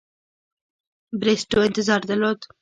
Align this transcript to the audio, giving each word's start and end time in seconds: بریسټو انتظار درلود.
بریسټو 1.19 1.57
انتظار 1.67 2.01
درلود. 2.09 2.39